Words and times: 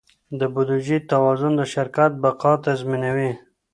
د 0.39 0.41
بودیجې 0.53 0.97
توازن 1.11 1.51
د 1.57 1.61
شرکت 1.73 2.11
بقا 2.23 2.53
تضمینوي. 2.65 3.31